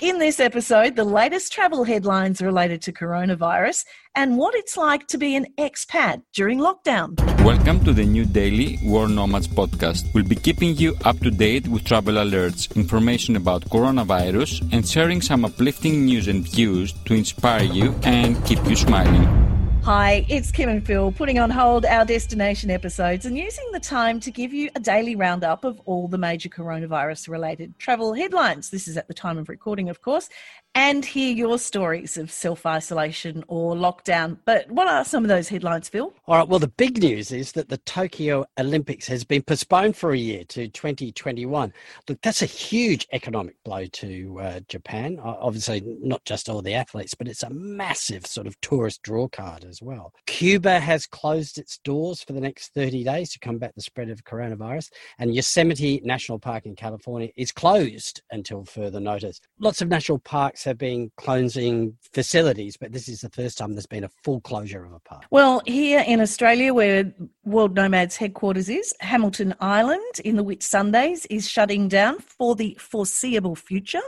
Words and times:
In 0.00 0.18
this 0.18 0.40
episode, 0.40 0.96
the 0.96 1.04
latest 1.04 1.52
travel 1.52 1.84
headlines 1.84 2.40
related 2.40 2.80
to 2.82 2.92
coronavirus 2.92 3.84
and 4.14 4.38
what 4.38 4.54
it's 4.54 4.74
like 4.74 5.06
to 5.08 5.18
be 5.18 5.36
an 5.36 5.44
expat 5.58 6.22
during 6.32 6.58
lockdown. 6.58 7.20
Welcome 7.44 7.84
to 7.84 7.92
the 7.92 8.06
new 8.06 8.24
daily 8.24 8.78
World 8.82 9.10
Nomads 9.10 9.46
podcast. 9.46 10.10
We'll 10.14 10.24
be 10.24 10.36
keeping 10.36 10.74
you 10.74 10.96
up 11.04 11.18
to 11.18 11.30
date 11.30 11.68
with 11.68 11.84
travel 11.84 12.14
alerts, 12.14 12.74
information 12.74 13.36
about 13.36 13.66
coronavirus, 13.66 14.72
and 14.72 14.88
sharing 14.88 15.20
some 15.20 15.44
uplifting 15.44 16.06
news 16.06 16.28
and 16.28 16.48
views 16.48 16.94
to 17.04 17.12
inspire 17.12 17.64
you 17.64 17.94
and 18.02 18.42
keep 18.46 18.64
you 18.64 18.76
smiling. 18.76 19.49
Hi, 19.84 20.26
it's 20.28 20.52
Kim 20.52 20.68
and 20.68 20.86
Phil 20.86 21.10
putting 21.10 21.38
on 21.38 21.48
hold 21.48 21.86
our 21.86 22.04
destination 22.04 22.70
episodes 22.70 23.24
and 23.24 23.36
using 23.36 23.64
the 23.72 23.80
time 23.80 24.20
to 24.20 24.30
give 24.30 24.52
you 24.52 24.68
a 24.74 24.80
daily 24.80 25.16
roundup 25.16 25.64
of 25.64 25.80
all 25.86 26.06
the 26.06 26.18
major 26.18 26.50
coronavirus 26.50 27.30
related 27.30 27.78
travel 27.78 28.12
headlines. 28.12 28.68
This 28.68 28.86
is 28.86 28.98
at 28.98 29.08
the 29.08 29.14
time 29.14 29.38
of 29.38 29.48
recording, 29.48 29.88
of 29.88 30.02
course, 30.02 30.28
and 30.74 31.04
hear 31.04 31.34
your 31.34 31.58
stories 31.58 32.16
of 32.16 32.30
self 32.30 32.64
isolation 32.66 33.42
or 33.48 33.74
lockdown. 33.74 34.38
But 34.44 34.70
what 34.70 34.86
are 34.86 35.04
some 35.04 35.24
of 35.24 35.28
those 35.28 35.48
headlines, 35.48 35.88
Phil? 35.88 36.12
All 36.26 36.36
right, 36.36 36.46
well, 36.46 36.60
the 36.60 36.68
big 36.68 37.02
news 37.02 37.32
is 37.32 37.52
that 37.52 37.70
the 37.70 37.78
Tokyo 37.78 38.44
Olympics 38.58 39.06
has 39.08 39.24
been 39.24 39.42
postponed 39.42 39.96
for 39.96 40.12
a 40.12 40.18
year 40.18 40.44
to 40.44 40.68
2021. 40.68 41.72
Look, 42.08 42.20
that's 42.22 42.42
a 42.42 42.46
huge 42.46 43.08
economic 43.12 43.56
blow 43.64 43.86
to 43.86 44.40
uh, 44.40 44.60
Japan. 44.68 45.18
Obviously, 45.22 45.82
not 46.02 46.24
just 46.24 46.48
all 46.48 46.62
the 46.62 46.74
athletes, 46.74 47.14
but 47.14 47.28
it's 47.28 47.42
a 47.42 47.50
massive 47.50 48.26
sort 48.26 48.46
of 48.46 48.60
tourist 48.60 49.02
draw 49.02 49.26
card 49.26 49.64
as 49.70 49.80
well. 49.80 50.12
Cuba 50.26 50.78
has 50.80 51.06
closed 51.06 51.56
its 51.56 51.78
doors 51.78 52.22
for 52.22 52.34
the 52.34 52.40
next 52.40 52.74
30 52.74 53.04
days 53.04 53.32
to 53.32 53.38
combat 53.38 53.72
the 53.74 53.80
spread 53.80 54.10
of 54.10 54.24
coronavirus, 54.24 54.90
and 55.18 55.34
Yosemite 55.34 56.02
National 56.04 56.38
Park 56.38 56.66
in 56.66 56.76
California 56.76 57.30
is 57.36 57.52
closed 57.52 58.20
until 58.30 58.64
further 58.64 59.00
notice. 59.00 59.40
Lots 59.58 59.80
of 59.80 59.88
national 59.88 60.18
parks 60.18 60.64
have 60.64 60.76
been 60.76 61.10
closing 61.16 61.96
facilities, 62.12 62.76
but 62.76 62.92
this 62.92 63.08
is 63.08 63.20
the 63.22 63.30
first 63.30 63.56
time 63.56 63.72
there's 63.72 63.86
been 63.86 64.04
a 64.04 64.10
full 64.24 64.40
closure 64.42 64.84
of 64.84 64.92
a 64.92 65.00
park. 65.00 65.24
Well, 65.30 65.62
here 65.64 66.04
in 66.06 66.20
Australia, 66.20 66.74
where 66.74 67.14
World 67.44 67.74
Nomads 67.74 68.16
headquarters 68.16 68.68
is, 68.68 68.92
Hamilton 69.00 69.54
Island 69.60 70.20
in 70.24 70.36
the 70.36 70.44
Whitsundays 70.44 71.26
is 71.30 71.48
shutting 71.48 71.88
down 71.88 72.18
for 72.18 72.56
the 72.56 72.76
foreseeable 72.80 73.54
future. 73.54 74.02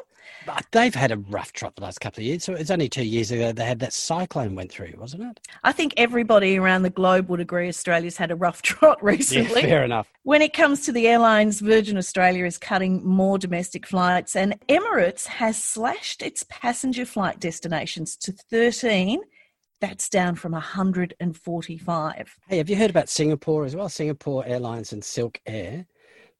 But 0.46 0.66
they've 0.72 0.94
had 0.94 1.12
a 1.12 1.16
rough 1.16 1.52
trot 1.52 1.76
the 1.76 1.82
last 1.82 2.00
couple 2.00 2.20
of 2.20 2.26
years. 2.26 2.44
So 2.44 2.54
it's 2.54 2.70
only 2.70 2.88
two 2.88 3.04
years 3.04 3.30
ago 3.30 3.52
they 3.52 3.64
had 3.64 3.78
that 3.80 3.92
cyclone 3.92 4.54
went 4.54 4.70
through, 4.70 4.94
wasn't 4.98 5.24
it? 5.24 5.40
I 5.64 5.72
think 5.72 5.94
everybody 5.96 6.58
around 6.58 6.82
the 6.82 6.90
globe 6.90 7.28
would 7.28 7.40
agree 7.40 7.68
Australia's 7.68 8.16
had 8.16 8.30
a 8.30 8.36
rough 8.36 8.62
trot 8.62 9.02
recently. 9.02 9.62
Yeah, 9.62 9.68
fair 9.68 9.84
enough. 9.84 10.12
When 10.24 10.42
it 10.42 10.52
comes 10.52 10.84
to 10.86 10.92
the 10.92 11.08
airlines, 11.08 11.60
Virgin 11.60 11.96
Australia 11.96 12.44
is 12.44 12.58
cutting 12.58 13.04
more 13.04 13.38
domestic 13.38 13.86
flights, 13.86 14.36
and 14.36 14.58
Emirates 14.68 15.26
has 15.26 15.62
slashed 15.62 16.22
its 16.22 16.44
passenger 16.48 17.04
flight 17.04 17.40
destinations 17.40 18.16
to 18.16 18.32
13 18.32 19.20
that's 19.82 20.08
down 20.08 20.36
from 20.36 20.52
145. 20.52 22.38
Hey, 22.46 22.56
have 22.58 22.70
you 22.70 22.76
heard 22.76 22.90
about 22.90 23.08
Singapore 23.08 23.64
as 23.64 23.74
well? 23.74 23.88
Singapore 23.88 24.46
Airlines 24.46 24.92
and 24.92 25.02
Silk 25.02 25.40
Air. 25.44 25.86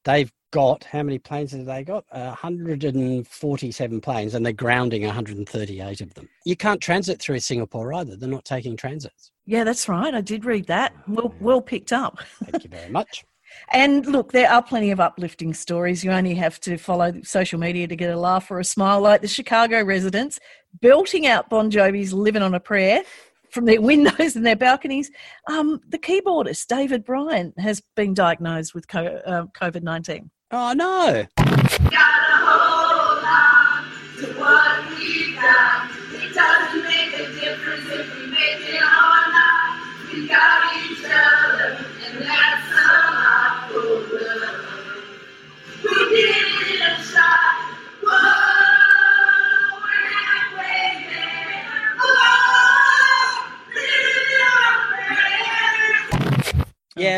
They've 0.05 0.33
got 0.53 0.85
how 0.85 1.03
many 1.03 1.19
planes 1.19 1.53
have 1.53 1.65
they 1.65 1.83
got? 1.83 2.05
Uh, 2.13 2.27
147 2.27 4.01
planes, 4.01 4.35
and 4.35 4.45
they're 4.45 4.53
grounding 4.53 5.03
138 5.05 6.01
of 6.01 6.15
them. 6.15 6.29
You 6.45 6.57
can't 6.57 6.81
transit 6.81 7.21
through 7.21 7.41
Singapore 7.41 7.93
either. 7.95 8.17
They're 8.17 8.29
not 8.29 8.45
taking 8.45 8.77
transits. 8.77 9.33
Yeah, 9.47 9.65
that's 9.65 9.89
right. 9.89 10.15
I 10.15 10.21
did 10.21 10.45
read 10.45 10.67
that. 10.67 10.95
Well, 11.09 11.35
well 11.41 11.61
picked 11.61 11.93
up. 11.93 12.19
Thank 12.45 12.65
you 12.65 12.71
very 12.71 12.91
much. 12.91 13.25
And 13.71 14.07
look, 14.07 14.33
there 14.33 14.51
are 14.51 14.63
plenty 14.63 14.93
of 14.93 15.01
uplifting 15.01 15.53
stories. 15.53 16.03
You 16.03 16.11
only 16.11 16.35
have 16.37 16.59
to 16.61 16.79
follow 16.79 17.13
social 17.23 17.61
media 17.61 17.87
to 17.87 17.95
get 17.95 18.11
a 18.11 18.19
laugh 18.19 18.51
or 18.51 18.59
a 18.61 18.65
smile, 18.65 19.03
like 19.03 19.21
the 19.21 19.29
Chicago 19.29 19.85
residents 19.85 20.41
belting 20.81 21.27
out 21.27 21.51
Bon 21.51 21.71
Jovi's 21.71 22.15
Living 22.15 22.43
on 22.43 22.55
a 22.55 22.61
Prayer 22.61 23.03
from 23.53 23.67
their 23.67 23.81
windows 23.93 24.35
and 24.35 24.45
their 24.45 24.57
balconies. 24.57 25.11
Um, 25.49 25.81
the 25.89 25.99
keyboardist, 25.99 26.67
David 26.67 27.05
Bryan, 27.05 27.53
has 27.59 27.81
been 27.95 28.15
diagnosed 28.15 28.75
with 28.75 28.85
uh, 28.95 29.47
COVID 29.55 29.83
19. 29.83 30.31
Oh 30.51 30.73
no! 30.75 31.27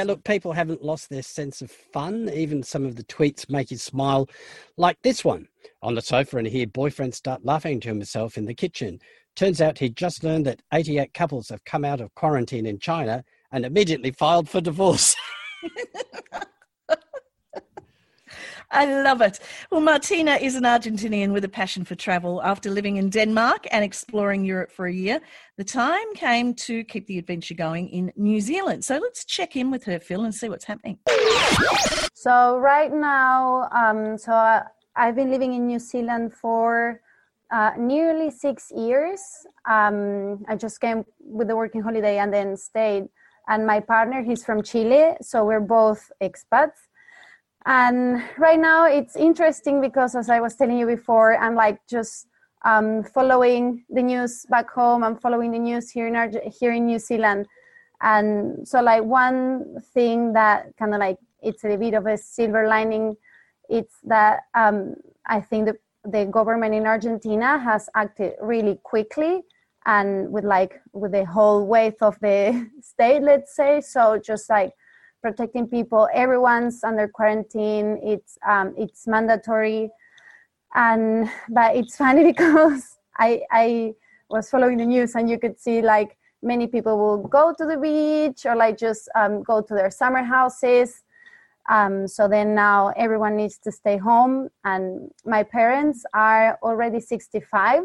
Look, 0.04 0.24
people 0.24 0.52
haven't 0.52 0.84
lost 0.84 1.08
their 1.08 1.22
sense 1.22 1.62
of 1.62 1.70
fun. 1.70 2.30
Even 2.32 2.62
some 2.62 2.84
of 2.84 2.96
the 2.96 3.04
tweets 3.04 3.50
make 3.50 3.70
you 3.70 3.76
smile, 3.76 4.28
like 4.76 4.98
this 5.02 5.24
one. 5.24 5.48
On 5.82 5.94
the 5.94 6.02
sofa 6.02 6.38
and 6.38 6.46
hear 6.46 6.66
boyfriend 6.66 7.14
start 7.14 7.44
laughing 7.44 7.80
to 7.80 7.88
himself 7.88 8.36
in 8.36 8.44
the 8.44 8.54
kitchen. 8.54 8.98
Turns 9.36 9.60
out 9.60 9.78
he'd 9.78 9.96
just 9.96 10.22
learned 10.22 10.46
that 10.46 10.62
88 10.72 11.12
couples 11.12 11.48
have 11.48 11.64
come 11.64 11.84
out 11.84 12.00
of 12.00 12.14
quarantine 12.14 12.66
in 12.66 12.78
China 12.78 13.24
and 13.50 13.64
immediately 13.64 14.12
filed 14.12 14.48
for 14.48 14.60
divorce. 14.60 15.16
I 18.70 19.02
love 19.02 19.20
it. 19.20 19.40
Well, 19.70 19.80
Martina 19.80 20.34
is 20.36 20.56
an 20.56 20.64
Argentinian 20.64 21.32
with 21.32 21.44
a 21.44 21.48
passion 21.48 21.84
for 21.84 21.94
travel. 21.94 22.42
After 22.42 22.70
living 22.70 22.96
in 22.96 23.10
Denmark 23.10 23.66
and 23.70 23.84
exploring 23.84 24.44
Europe 24.44 24.70
for 24.70 24.86
a 24.86 24.92
year, 24.92 25.20
the 25.56 25.64
time 25.64 26.14
came 26.14 26.54
to 26.54 26.84
keep 26.84 27.06
the 27.06 27.18
adventure 27.18 27.54
going 27.54 27.88
in 27.88 28.12
New 28.16 28.40
Zealand. 28.40 28.84
So 28.84 28.98
let's 28.98 29.24
check 29.24 29.56
in 29.56 29.70
with 29.70 29.84
her, 29.84 30.00
Phil, 30.00 30.24
and 30.24 30.34
see 30.34 30.48
what's 30.48 30.64
happening. 30.64 30.98
So, 32.14 32.58
right 32.58 32.92
now, 32.92 33.68
um, 33.70 34.16
so 34.16 34.32
I, 34.32 34.62
I've 34.96 35.14
been 35.14 35.30
living 35.30 35.52
in 35.52 35.66
New 35.66 35.78
Zealand 35.78 36.32
for 36.32 37.00
uh, 37.52 37.72
nearly 37.78 38.30
six 38.30 38.72
years. 38.74 39.20
Um, 39.68 40.44
I 40.48 40.56
just 40.56 40.80
came 40.80 41.04
with 41.20 41.48
the 41.48 41.56
working 41.56 41.82
holiday 41.82 42.18
and 42.18 42.32
then 42.32 42.56
stayed. 42.56 43.08
And 43.46 43.66
my 43.66 43.80
partner, 43.80 44.22
he's 44.22 44.42
from 44.42 44.62
Chile, 44.62 45.16
so 45.20 45.44
we're 45.44 45.60
both 45.60 46.10
expats 46.22 46.88
and 47.66 48.22
right 48.38 48.58
now 48.58 48.86
it's 48.86 49.16
interesting 49.16 49.80
because 49.80 50.14
as 50.14 50.28
i 50.28 50.40
was 50.40 50.54
telling 50.54 50.78
you 50.78 50.86
before 50.86 51.36
i'm 51.38 51.54
like 51.54 51.78
just 51.88 52.26
um, 52.64 53.04
following 53.04 53.84
the 53.90 54.02
news 54.02 54.46
back 54.48 54.70
home. 54.70 55.04
I'm 55.04 55.16
following 55.16 55.52
the 55.52 55.58
news 55.58 55.90
here 55.90 56.08
in 56.08 56.40
here 56.50 56.72
in 56.72 56.86
new 56.86 56.98
zealand. 56.98 57.46
And 58.00 58.66
so 58.66 58.80
like 58.82 59.04
one 59.04 59.80
thing 59.92 60.32
that 60.32 60.74
kind 60.78 60.94
of 60.94 61.00
like 61.00 61.18
it's 61.42 61.64
a 61.64 61.76
bit 61.76 61.94
of 61.94 62.06
a 62.06 62.16
silver 62.16 62.66
lining 62.66 63.16
it's 63.70 63.96
that 64.04 64.40
um, 64.54 64.94
i 65.26 65.40
think 65.40 65.66
the, 65.66 65.76
the 66.10 66.26
government 66.26 66.74
in 66.74 66.86
argentina 66.86 67.58
has 67.58 67.88
acted 67.94 68.34
really 68.42 68.78
quickly 68.82 69.42
and 69.86 70.30
with 70.30 70.44
like 70.44 70.80
with 70.92 71.12
the 71.12 71.24
whole 71.24 71.66
weight 71.66 71.96
of 72.00 72.18
the 72.20 72.68
state 72.80 73.22
let's 73.22 73.54
say. 73.54 73.80
So 73.80 74.18
just 74.18 74.48
like 74.50 74.72
protecting 75.24 75.66
people. 75.66 76.06
Everyone's 76.12 76.84
under 76.84 77.08
quarantine. 77.08 77.98
It's 78.02 78.36
um, 78.46 78.74
it's 78.76 79.06
mandatory, 79.06 79.88
and 80.74 81.30
but 81.48 81.74
it's 81.76 81.96
funny 81.96 82.24
because 82.32 82.98
I 83.16 83.40
I 83.50 83.94
was 84.28 84.50
following 84.50 84.78
the 84.78 84.84
news 84.84 85.14
and 85.14 85.30
you 85.30 85.38
could 85.38 85.58
see 85.58 85.80
like 85.80 86.18
many 86.42 86.66
people 86.66 86.94
will 86.98 87.22
go 87.38 87.54
to 87.58 87.64
the 87.64 87.78
beach 87.78 88.44
or 88.44 88.54
like 88.54 88.76
just 88.76 89.08
um, 89.14 89.42
go 89.42 89.62
to 89.62 89.74
their 89.74 89.90
summer 89.90 90.22
houses. 90.22 91.02
Um, 91.70 92.06
so 92.06 92.28
then 92.28 92.54
now 92.54 92.92
everyone 93.04 93.34
needs 93.34 93.56
to 93.64 93.72
stay 93.72 93.96
home, 93.96 94.50
and 94.64 95.10
my 95.24 95.42
parents 95.42 96.04
are 96.12 96.58
already 96.62 97.00
65. 97.00 97.84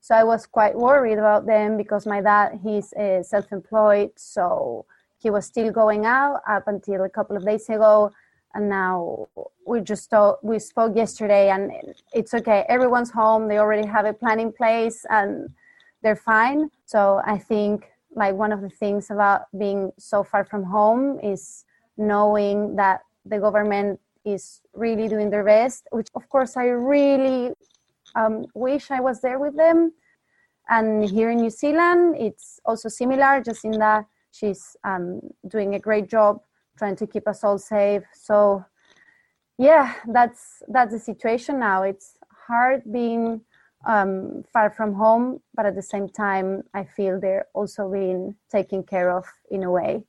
So 0.00 0.14
I 0.14 0.24
was 0.24 0.44
quite 0.44 0.74
worried 0.76 1.18
about 1.18 1.46
them 1.46 1.78
because 1.78 2.04
my 2.06 2.20
dad 2.20 2.60
he's 2.62 2.92
uh, 2.92 3.22
self-employed, 3.22 4.10
so 4.16 4.84
he 5.24 5.30
was 5.30 5.46
still 5.46 5.72
going 5.72 6.04
out 6.04 6.40
up 6.46 6.64
until 6.68 7.02
a 7.02 7.08
couple 7.08 7.36
of 7.36 7.44
days 7.44 7.68
ago 7.68 8.12
and 8.54 8.68
now 8.68 9.26
we 9.66 9.80
just 9.80 10.10
talk, 10.10 10.38
we 10.42 10.58
spoke 10.60 10.94
yesterday 10.94 11.48
and 11.50 11.72
it's 12.12 12.34
okay. 12.34 12.64
Everyone's 12.68 13.10
home 13.10 13.48
they 13.48 13.58
already 13.58 13.88
have 13.88 14.04
a 14.04 14.12
plan 14.12 14.38
in 14.38 14.52
place 14.52 15.04
and 15.08 15.48
they're 16.02 16.22
fine. 16.34 16.70
So 16.84 17.20
i 17.26 17.38
think 17.38 17.86
like 18.14 18.34
one 18.34 18.52
of 18.52 18.60
the 18.60 18.68
things 18.82 19.10
about 19.10 19.40
being 19.58 19.80
so 19.98 20.22
far 20.22 20.44
from 20.44 20.62
home 20.62 21.18
is 21.32 21.64
knowing 21.96 22.76
that 22.76 23.00
the 23.24 23.38
government 23.38 23.98
is 24.24 24.60
really 24.74 25.08
doing 25.08 25.30
their 25.30 25.44
best 25.44 25.88
which 25.90 26.08
of 26.14 26.28
course 26.28 26.56
i 26.56 26.66
really 26.66 27.50
um, 28.14 28.46
wish 28.54 28.90
i 28.90 29.00
was 29.00 29.20
there 29.20 29.38
with 29.38 29.56
them. 29.56 29.92
And 30.68 31.04
here 31.16 31.30
in 31.30 31.38
new 31.38 31.50
zealand 31.50 32.16
it's 32.26 32.60
also 32.64 32.88
similar 32.88 33.42
just 33.48 33.64
in 33.64 33.76
that 33.86 34.04
she's 34.34 34.76
um, 34.84 35.20
doing 35.48 35.74
a 35.74 35.78
great 35.78 36.08
job 36.08 36.40
trying 36.76 36.96
to 36.96 37.06
keep 37.06 37.26
us 37.28 37.44
all 37.44 37.58
safe 37.58 38.02
so 38.12 38.64
yeah 39.58 39.94
that's 40.08 40.62
that's 40.68 40.92
the 40.92 40.98
situation 40.98 41.58
now 41.58 41.82
it's 41.82 42.18
hard 42.46 42.82
being 42.92 43.40
um, 43.86 44.44
far 44.52 44.70
from 44.70 44.94
home, 44.94 45.40
but 45.54 45.66
at 45.66 45.74
the 45.74 45.82
same 45.82 46.08
time, 46.08 46.62
I 46.74 46.84
feel 46.84 47.20
they're 47.20 47.46
also 47.54 47.90
being 47.90 48.34
taken 48.50 48.82
care 48.82 49.10
of 49.10 49.24
in 49.50 49.62
a 49.62 49.70
way. 49.70 50.04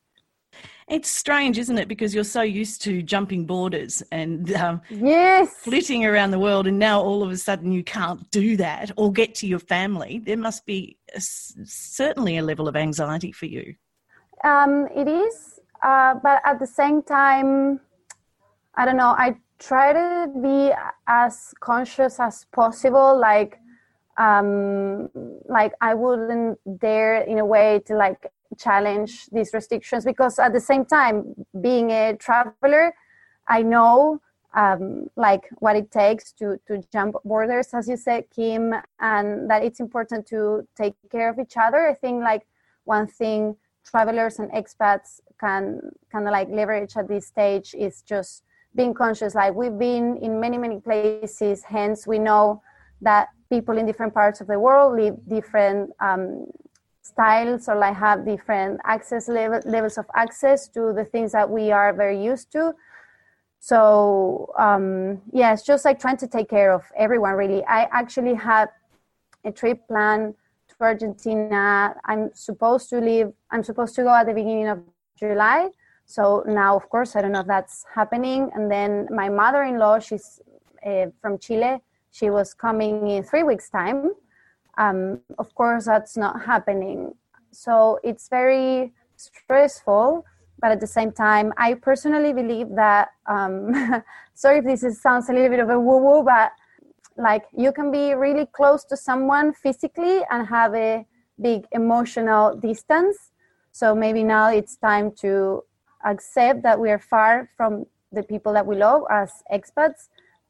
It's 0.87 1.09
strange, 1.09 1.57
isn't 1.57 1.77
it? 1.77 1.87
Because 1.87 2.15
you're 2.15 2.23
so 2.23 2.41
used 2.41 2.81
to 2.83 3.01
jumping 3.01 3.45
borders 3.45 4.03
and 4.11 4.53
um, 4.53 4.81
yes, 4.89 5.51
flitting 5.57 6.05
around 6.05 6.31
the 6.31 6.39
world, 6.39 6.67
and 6.67 6.79
now 6.79 7.01
all 7.01 7.23
of 7.23 7.31
a 7.31 7.37
sudden 7.37 7.71
you 7.71 7.83
can't 7.83 8.29
do 8.31 8.55
that 8.57 8.91
or 8.95 9.11
get 9.11 9.35
to 9.35 9.47
your 9.47 9.59
family. 9.59 10.19
There 10.19 10.37
must 10.37 10.65
be 10.65 10.97
a, 11.13 11.19
certainly 11.19 12.37
a 12.37 12.43
level 12.43 12.67
of 12.67 12.75
anxiety 12.75 13.31
for 13.31 13.47
you. 13.47 13.75
Um, 14.45 14.87
it 14.95 15.07
is, 15.07 15.59
uh, 15.83 16.15
but 16.23 16.41
at 16.45 16.59
the 16.59 16.67
same 16.67 17.01
time, 17.01 17.81
I 18.75 18.85
don't 18.85 18.97
know. 18.97 19.15
I 19.17 19.35
try 19.59 19.91
to 19.91 20.31
be 20.41 20.71
as 21.07 21.53
conscious 21.59 22.19
as 22.19 22.45
possible. 22.53 23.19
Like, 23.19 23.59
um, 24.17 25.09
like 25.49 25.73
I 25.81 25.95
wouldn't 25.95 26.59
dare 26.79 27.21
in 27.23 27.39
a 27.39 27.45
way 27.45 27.81
to 27.87 27.95
like 27.95 28.31
challenge 28.57 29.27
these 29.31 29.53
restrictions 29.53 30.05
because 30.05 30.39
at 30.39 30.53
the 30.53 30.59
same 30.59 30.85
time 30.85 31.35
being 31.61 31.91
a 31.91 32.15
traveler 32.15 32.93
i 33.47 33.61
know 33.61 34.19
um, 34.53 35.09
like 35.17 35.49
what 35.59 35.75
it 35.75 35.91
takes 35.91 36.31
to 36.31 36.57
to 36.67 36.81
jump 36.91 37.15
borders 37.25 37.73
as 37.73 37.87
you 37.87 37.97
said 37.97 38.23
kim 38.33 38.73
and 38.99 39.49
that 39.49 39.63
it's 39.63 39.79
important 39.79 40.25
to 40.25 40.65
take 40.75 40.93
care 41.11 41.29
of 41.29 41.39
each 41.39 41.57
other 41.57 41.87
i 41.87 41.93
think 41.93 42.23
like 42.23 42.45
one 42.85 43.07
thing 43.07 43.55
travelers 43.85 44.39
and 44.39 44.51
expats 44.51 45.21
can 45.39 45.79
kind 46.11 46.27
of 46.27 46.31
like 46.31 46.49
leverage 46.49 46.97
at 46.97 47.07
this 47.07 47.27
stage 47.27 47.75
is 47.77 48.01
just 48.01 48.43
being 48.75 48.93
conscious. 48.93 49.35
Like 49.35 49.53
we've 49.53 49.77
been 49.77 50.17
in 50.17 50.39
many 50.39 50.57
many 50.57 50.79
places 50.79 51.63
hence 51.63 52.05
we 52.05 52.19
know 52.19 52.61
that 53.01 53.29
people 53.49 53.77
in 53.77 53.85
different 53.85 54.13
parts 54.13 54.41
of 54.41 54.47
the 54.47 54.59
world 54.59 54.99
live 54.99 55.15
different 55.27 55.91
um, 55.99 56.47
styles 57.01 57.69
or 57.69 57.75
like 57.75 57.95
have 57.95 58.25
different 58.25 58.79
access 58.83 59.27
level, 59.27 59.59
levels 59.65 59.97
of 59.97 60.05
access 60.15 60.67
to 60.69 60.91
the 60.93 61.05
things 61.05 61.31
that 61.31 61.49
we 61.49 61.71
are 61.71 61.93
very 61.93 62.21
used 62.21 62.51
to. 62.51 62.73
So 63.59 64.53
um, 64.57 65.21
yeah 65.31 65.53
it's 65.53 65.63
just 65.63 65.85
like 65.85 65.99
trying 65.99 66.17
to 66.17 66.27
take 66.27 66.49
care 66.49 66.73
of 66.73 66.83
everyone 66.97 67.33
really. 67.33 67.63
I 67.65 67.87
actually 67.91 68.33
had 68.33 68.69
a 69.43 69.51
trip 69.51 69.87
planned 69.87 70.35
to 70.77 70.83
argentina. 70.83 71.95
I'm 72.05 72.31
supposed 72.33 72.89
to 72.89 72.99
leave 72.99 73.31
i'm 73.51 73.63
supposed 73.63 73.95
to 73.95 74.03
go 74.03 74.09
at 74.09 74.27
the 74.27 74.33
beginning 74.33 74.67
of 74.67 74.79
july. 75.17 75.69
So 76.05 76.43
now 76.47 76.75
of 76.75 76.89
course 76.89 77.15
i 77.15 77.21
don't 77.21 77.31
know 77.31 77.41
if 77.41 77.47
that's 77.47 77.85
happening. 77.93 78.49
And 78.53 78.69
then 78.71 79.07
my 79.11 79.29
mother-in-law 79.29 79.99
she's 79.99 80.41
uh, 80.85 81.07
from 81.21 81.37
chile. 81.39 81.81
She 82.11 82.29
was 82.29 82.53
coming 82.53 83.07
in 83.09 83.23
three 83.23 83.43
weeks 83.43 83.69
time. 83.69 84.11
Um, 84.77 85.21
of 85.39 85.53
course 85.55 85.85
that's 85.85 86.17
not 86.17 86.43
happening. 86.45 87.13
So 87.51 87.99
it's 88.03 88.27
very 88.29 88.93
stressful 89.15 90.25
but 90.59 90.71
at 90.71 90.79
the 90.79 90.87
same 90.87 91.11
time 91.11 91.53
i 91.57 91.73
personally 91.73 92.33
believe 92.33 92.67
that 92.75 93.09
um, 93.27 93.73
sorry 94.33 94.59
if 94.59 94.65
this 94.65 94.83
is, 94.83 95.01
sounds 95.01 95.29
a 95.29 95.33
little 95.33 95.49
bit 95.49 95.59
of 95.59 95.69
a 95.69 95.79
woo 95.79 95.97
woo 95.97 96.23
but 96.23 96.51
like 97.17 97.45
you 97.55 97.71
can 97.71 97.91
be 97.91 98.13
really 98.13 98.45
close 98.45 98.83
to 98.85 98.97
someone 98.97 99.53
physically 99.53 100.21
and 100.29 100.47
have 100.47 100.75
a 100.75 101.05
big 101.41 101.65
emotional 101.71 102.55
distance. 102.55 103.31
So 103.71 103.95
maybe 103.95 104.23
now 104.23 104.49
it's 104.49 104.77
time 104.77 105.11
to 105.21 105.63
accept 106.05 106.63
that 106.63 106.79
we 106.79 106.89
are 106.91 106.99
far 106.99 107.49
from 107.57 107.85
the 108.11 108.23
people 108.23 108.53
that 108.53 108.65
we 108.65 108.75
love 108.75 109.03
as 109.09 109.31
expats 109.51 110.07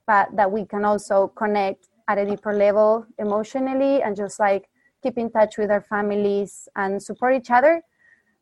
but 0.07 0.35
that 0.35 0.51
we 0.51 0.65
can 0.65 0.85
also 0.85 1.27
connect 1.35 1.87
at 2.07 2.17
a 2.17 2.25
deeper 2.25 2.53
level 2.53 3.05
emotionally 3.17 4.01
and 4.01 4.15
just 4.15 4.39
like 4.39 4.69
keep 5.01 5.17
in 5.17 5.31
touch 5.31 5.57
with 5.57 5.71
our 5.71 5.81
families 5.81 6.67
and 6.75 7.01
support 7.01 7.35
each 7.35 7.51
other. 7.51 7.81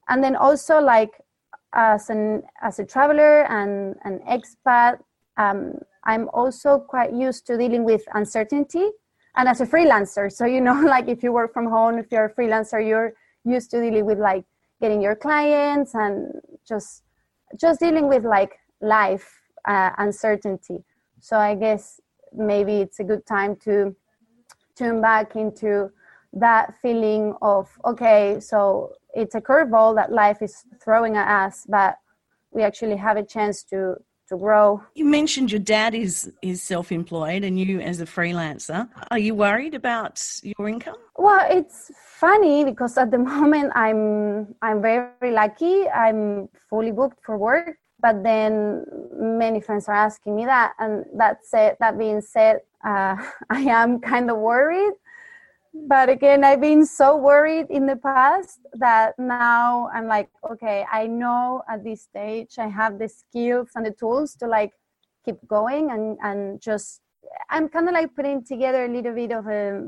And 0.10 0.24
then 0.24 0.36
also 0.36 0.80
like 0.80 1.12
as 1.74 2.10
an 2.10 2.44
as 2.62 2.80
a 2.80 2.86
traveler 2.86 3.44
and 3.50 3.96
an 4.04 4.20
expat 4.30 5.00
um, 5.38 5.80
i'm 6.06 6.30
also 6.34 6.80
quite 6.80 7.14
used 7.14 7.46
to 7.48 7.58
dealing 7.58 7.84
with 7.84 8.04
uncertainty 8.14 8.90
and 9.36 9.48
as 9.48 9.62
a 9.62 9.66
freelancer. 9.66 10.32
So 10.32 10.46
you 10.46 10.62
know 10.62 10.80
like 10.86 11.08
if 11.08 11.24
you 11.24 11.32
work 11.32 11.54
from 11.54 11.68
home 11.68 11.98
if 11.98 12.12
you're 12.12 12.26
a 12.26 12.34
freelancer 12.34 12.86
you're 12.86 13.14
used 13.46 13.72
to 13.72 13.82
dealing 13.82 14.06
with 14.06 14.20
like 14.20 14.46
getting 14.82 15.02
your 15.02 15.16
clients 15.16 15.96
and 15.96 16.42
just 16.68 17.04
just 17.60 17.80
dealing 17.80 18.08
with 18.08 18.24
like 18.24 18.58
life 18.82 19.42
uh, 19.68 19.92
uncertainty. 19.98 20.84
So 21.20 21.38
i 21.38 21.56
guess 21.56 22.00
maybe 22.34 22.78
it's 22.82 23.00
a 23.00 23.04
good 23.04 23.26
time 23.26 23.56
to 23.58 23.96
tune 24.76 25.02
back 25.02 25.36
into 25.36 25.92
that 26.34 26.74
feeling 26.82 27.36
of 27.44 27.70
okay 27.86 28.40
so 28.40 28.92
it's 29.14 29.36
a 29.36 29.42
curveball 29.42 29.94
that 29.94 30.12
life 30.12 30.42
is 30.42 30.66
throwing 30.84 31.16
at 31.16 31.28
us 31.46 31.64
but 31.70 32.00
we 32.50 32.64
actually 32.64 32.96
have 32.96 33.16
a 33.16 33.24
chance 33.24 33.62
to 33.62 33.96
to 34.34 34.40
grow. 34.46 34.82
You 34.96 35.06
mentioned 35.06 35.52
your 35.52 35.66
dad 35.76 35.94
is 36.06 36.16
is 36.42 36.58
self-employed 36.74 37.44
and 37.48 37.56
you 37.60 37.80
as 37.92 38.02
a 38.02 38.08
freelancer. 38.16 38.80
Are 39.12 39.22
you 39.28 39.34
worried 39.36 39.76
about 39.76 40.16
your 40.44 40.68
income? 40.74 41.00
Well 41.18 41.46
it's 41.58 41.92
funny 42.24 42.58
because 42.66 42.98
at 42.98 43.10
the 43.16 43.22
moment 43.34 43.72
i'm 43.86 44.56
i'm 44.62 44.80
very 44.82 45.32
lucky. 45.42 45.76
I'm 46.04 46.50
fully 46.70 46.92
booked 47.00 47.20
for 47.26 47.38
work 47.38 47.78
but 48.06 48.16
then 48.22 48.86
many 49.44 49.60
friends 49.62 49.88
are 49.88 50.00
asking 50.08 50.36
me 50.36 50.46
that. 50.46 50.74
And 50.80 51.06
that 51.22 51.36
said 51.52 51.78
that 51.80 51.98
being 51.98 52.22
said 52.22 52.56
uh, 52.92 53.16
i 53.60 53.62
am 53.82 54.00
kind 54.00 54.30
of 54.32 54.38
worried 54.38 54.96
but 55.74 56.10
again 56.10 56.44
i've 56.44 56.62
been 56.62 56.86
so 56.86 57.18
worried 57.18 57.66
in 57.70 57.86
the 57.86 57.96
past 57.96 58.60
that 58.74 59.18
now 59.18 59.90
i'm 59.94 60.08
like 60.08 60.30
okay 60.50 60.86
i 60.92 61.08
know 61.08 61.64
at 61.70 61.84
this 61.84 62.04
stage 62.04 62.60
i 62.60 62.68
have 62.68 63.00
the 63.00 63.10
skills 63.10 63.70
and 63.76 63.86
the 63.86 63.92
tools 63.92 64.36
to 64.36 64.48
like 64.48 64.72
keep 65.26 65.36
going 65.48 65.92
and 65.92 66.18
and 66.22 66.62
just 66.62 67.02
i'm 67.50 67.68
kind 67.68 67.88
of 67.88 67.94
like 67.94 68.14
putting 68.16 68.44
together 68.44 68.86
a 68.86 68.90
little 68.90 69.14
bit 69.14 69.32
of 69.32 69.48
a 69.48 69.88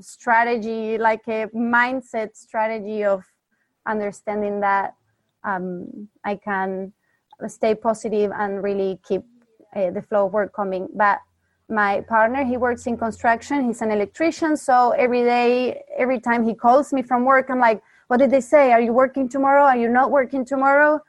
strategy 0.00 0.96
like 0.96 1.22
a 1.28 1.46
mindset 1.54 2.34
strategy 2.34 3.04
of 3.04 3.22
understanding 3.86 4.60
that 4.60 4.94
um, 5.44 6.08
i 6.24 6.34
can 6.34 6.92
stay 7.46 7.74
positive 7.74 8.32
and 8.34 8.62
really 8.62 8.98
keep 9.06 9.22
uh, 9.76 9.90
the 9.90 10.02
flow 10.02 10.26
of 10.26 10.32
work 10.32 10.52
coming. 10.52 10.88
But 10.94 11.20
my 11.68 12.00
partner, 12.02 12.44
he 12.44 12.56
works 12.56 12.86
in 12.86 12.96
construction. 12.96 13.64
He's 13.64 13.82
an 13.82 13.90
electrician. 13.90 14.56
So 14.56 14.90
every 14.92 15.22
day, 15.22 15.82
every 15.96 16.20
time 16.20 16.44
he 16.44 16.54
calls 16.54 16.92
me 16.92 17.02
from 17.02 17.24
work, 17.24 17.50
I'm 17.50 17.60
like, 17.60 17.82
what 18.08 18.18
did 18.18 18.30
they 18.30 18.40
say? 18.40 18.72
Are 18.72 18.80
you 18.80 18.92
working 18.92 19.28
tomorrow? 19.28 19.64
Are 19.64 19.76
you 19.76 19.88
not 19.88 20.10
working 20.10 20.44
tomorrow? 20.44 21.00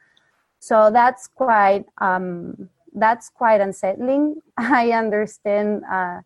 So 0.60 0.92
that's 0.92 1.28
quite 1.28 1.86
um, 2.00 2.70
that's 2.94 3.30
quite 3.30 3.62
unsettling. 3.62 4.42
I 4.58 4.92
understand. 4.92 5.84
Uh, 5.90 6.20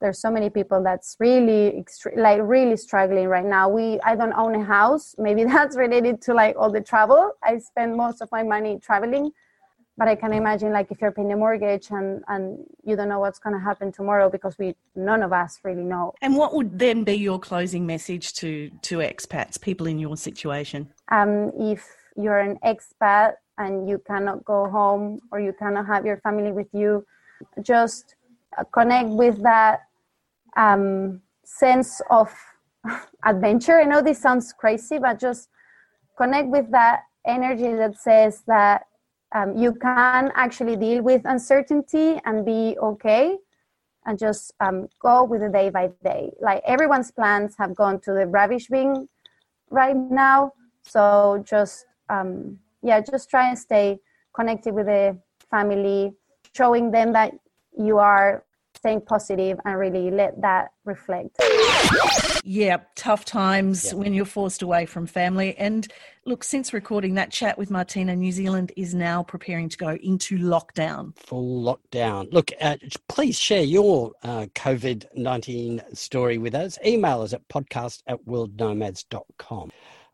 there's 0.00 0.20
so 0.20 0.30
many 0.30 0.48
people 0.48 0.82
that's 0.82 1.16
really 1.18 1.84
like 2.16 2.40
really 2.42 2.76
struggling 2.76 3.26
right 3.26 3.44
now 3.44 3.68
we 3.68 3.98
i 4.04 4.14
don't 4.14 4.32
own 4.34 4.54
a 4.54 4.64
house 4.64 5.14
maybe 5.18 5.42
that's 5.52 5.76
related 5.76 6.22
to 6.22 6.32
like 6.32 6.54
all 6.56 6.70
the 6.70 6.80
travel 6.80 7.32
i 7.42 7.58
spend 7.58 7.96
most 7.96 8.20
of 8.20 8.28
my 8.30 8.42
money 8.42 8.78
traveling 8.80 9.32
but 9.98 10.08
i 10.08 10.14
can 10.14 10.32
imagine 10.32 10.72
like 10.72 10.90
if 10.90 11.00
you're 11.00 11.12
paying 11.12 11.32
a 11.32 11.36
mortgage 11.36 11.90
and 11.90 12.22
and 12.28 12.64
you 12.84 12.96
don't 12.96 13.08
know 13.08 13.18
what's 13.18 13.38
going 13.38 13.54
to 13.54 13.60
happen 13.60 13.92
tomorrow 13.92 14.30
because 14.30 14.56
we 14.58 14.74
none 14.94 15.22
of 15.22 15.32
us 15.32 15.58
really 15.64 15.84
know 15.84 16.12
and 16.22 16.36
what 16.36 16.54
would 16.54 16.78
then 16.78 17.04
be 17.04 17.14
your 17.14 17.38
closing 17.38 17.84
message 17.86 18.32
to 18.32 18.70
to 18.82 18.98
expats 18.98 19.60
people 19.60 19.86
in 19.86 19.98
your 19.98 20.16
situation 20.16 20.88
um 21.10 21.50
if 21.58 21.84
you're 22.16 22.40
an 22.40 22.56
expat 22.64 23.34
and 23.58 23.88
you 23.88 24.00
cannot 24.06 24.44
go 24.44 24.68
home 24.70 25.20
or 25.32 25.40
you 25.40 25.52
cannot 25.58 25.86
have 25.86 26.06
your 26.06 26.18
family 26.18 26.52
with 26.52 26.68
you 26.72 27.04
just 27.62 28.14
connect 28.72 29.08
with 29.08 29.42
that 29.42 29.80
um, 30.56 31.20
sense 31.44 32.00
of 32.10 32.32
adventure. 33.24 33.80
I 33.80 33.84
know 33.84 34.02
this 34.02 34.20
sounds 34.20 34.52
crazy, 34.52 34.98
but 34.98 35.18
just 35.18 35.48
connect 36.16 36.48
with 36.48 36.70
that 36.72 37.02
energy 37.26 37.72
that 37.74 37.96
says 37.98 38.42
that 38.46 38.86
um, 39.32 39.56
you 39.56 39.74
can 39.74 40.32
actually 40.34 40.76
deal 40.76 41.02
with 41.02 41.22
uncertainty 41.24 42.20
and 42.24 42.44
be 42.44 42.76
okay 42.82 43.36
and 44.06 44.18
just 44.18 44.52
um, 44.60 44.88
go 45.00 45.24
with 45.24 45.42
the 45.42 45.48
day 45.48 45.68
by 45.70 45.90
day. 46.02 46.32
Like 46.40 46.62
everyone's 46.64 47.10
plans 47.10 47.54
have 47.58 47.74
gone 47.74 48.00
to 48.00 48.12
the 48.12 48.26
rubbish 48.26 48.68
bin 48.68 49.08
right 49.70 49.96
now. 49.96 50.52
So 50.82 51.44
just, 51.46 51.84
um, 52.08 52.58
yeah, 52.82 53.00
just 53.00 53.28
try 53.28 53.48
and 53.48 53.58
stay 53.58 53.98
connected 54.34 54.72
with 54.72 54.86
the 54.86 55.18
family, 55.50 56.12
showing 56.54 56.90
them 56.90 57.12
that 57.12 57.34
you 57.76 57.98
are 57.98 58.44
staying 58.78 59.02
positive 59.02 59.58
and 59.64 59.78
really 59.78 60.10
let 60.10 60.40
that 60.40 60.68
reflect. 60.84 61.36
Yeah, 62.44 62.78
tough 62.96 63.24
times 63.24 63.92
when 63.92 64.14
you're 64.14 64.24
forced 64.24 64.62
away 64.62 64.86
from 64.86 65.06
family. 65.06 65.56
And 65.58 65.86
look, 66.24 66.44
since 66.44 66.72
recording 66.72 67.14
that 67.14 67.30
chat 67.30 67.58
with 67.58 67.70
Martina, 67.70 68.16
New 68.16 68.32
Zealand 68.32 68.72
is 68.76 68.94
now 68.94 69.22
preparing 69.22 69.68
to 69.68 69.76
go 69.76 69.98
into 70.02 70.38
lockdown. 70.38 71.16
Full 71.18 71.62
lockdown. 71.62 72.32
Look, 72.32 72.52
uh, 72.60 72.76
please 73.08 73.38
share 73.38 73.64
your 73.64 74.12
uh, 74.22 74.46
COVID 74.54 75.06
19 75.14 75.82
story 75.92 76.38
with 76.38 76.54
us. 76.54 76.78
Email 76.86 77.22
us 77.22 77.32
at 77.32 77.46
podcast 77.48 78.02
at 78.06 78.24
worldnomads.com. 78.24 79.70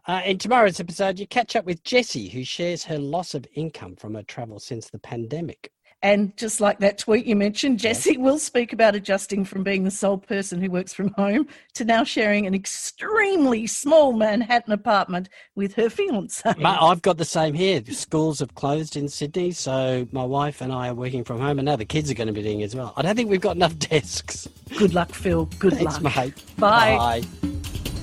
Uh, 0.07 0.23
in 0.27 0.37
tomorrow's 0.37 0.81
episode, 0.81 1.19
you 1.19 1.27
catch 1.27 1.57
up 1.57 1.65
with 1.65 1.83
Jessie, 1.85 2.29
who 2.29 2.45
shares 2.45 2.85
her 2.85 2.99
loss 2.99 3.35
of 3.35 3.47
income 3.55 3.97
from 3.97 4.15
her 4.15 4.23
travel 4.23 4.59
since 4.59 4.91
the 4.91 4.99
pandemic. 4.99 5.71
And 6.05 6.37
just 6.37 6.61
like 6.61 6.81
that 6.81 6.99
tweet 6.99 7.25
you 7.25 7.35
mentioned, 7.35 7.79
Jessie 7.79 8.19
will 8.19 8.39
speak 8.39 8.75
about 8.75 8.95
adjusting 8.95 9.43
from 9.43 9.63
being 9.63 9.85
the 9.85 9.91
sole 9.91 10.19
person 10.19 10.61
who 10.61 10.71
works 10.71 10.93
from 10.93 11.09
home 11.17 11.49
to 11.73 11.85
now 11.87 12.05
sharing 12.05 12.47
an 12.47 12.55
extremely 12.55 13.67
small 13.67 14.13
Manhattan 14.13 14.75
apartment 14.75 15.31
with 15.55 15.73
her 15.77 15.89
fiance. 15.89 16.43
I've 16.63 17.01
got 17.01 17.17
the 17.17 17.25
same 17.25 17.55
here. 17.55 17.81
The 17.81 17.95
schools 17.95 18.41
have 18.41 18.55
closed 18.55 18.97
in 18.97 19.09
Sydney, 19.09 19.53
so 19.53 20.07
my 20.13 20.25
wife 20.25 20.61
and 20.61 20.75
I 20.75 20.89
are 20.89 20.95
working 20.95 21.25
from 21.25 21.41
home, 21.41 21.59
and 21.59 21.65
now 21.65 21.77
the 21.77 21.87
kids 21.87 22.11
are 22.11 22.15
going 22.15 22.27
to 22.27 22.35
be 22.35 22.43
doing 22.43 22.63
as 22.63 22.77
well. 22.77 22.93
I 22.99 23.01
don't 23.01 23.17
think 23.17 23.31
we've 23.31 23.41
got 23.41 23.57
enough 23.57 23.79
desks. 23.79 24.47
Good 24.77 24.93
luck, 24.93 25.11
Phil. 25.11 25.47
Good 25.59 25.73
Thanks, 25.73 26.03
luck. 26.03 26.17
mate. 26.17 26.35
Bye. 26.59 26.99
Bye. 26.99 27.49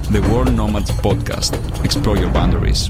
The 0.09 0.21
World 0.33 0.51
Nomads 0.55 0.89
Podcast. 0.89 1.85
Explore 1.85 2.17
your 2.17 2.31
boundaries. 2.31 2.89